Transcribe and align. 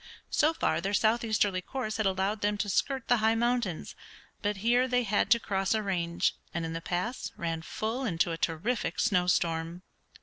So 0.31 0.51
far 0.55 0.81
their 0.81 0.95
southeasterly 0.95 1.61
course 1.61 1.97
had 1.97 2.07
allowed 2.07 2.41
them 2.41 2.57
to 2.57 2.69
skirt 2.69 3.07
the 3.07 3.17
high 3.17 3.35
mountains, 3.35 3.93
but 4.41 4.57
here 4.65 4.87
they 4.87 5.03
had 5.03 5.29
to 5.29 5.39
cross 5.39 5.75
a 5.75 5.83
range, 5.83 6.35
and 6.55 6.65
in 6.65 6.73
the 6.73 6.81
pass 6.81 7.31
ran 7.37 7.61
full 7.61 8.03
into 8.03 8.31
a 8.31 8.35
terrific 8.39 8.99
snow 8.99 9.27
storm. 9.27 9.83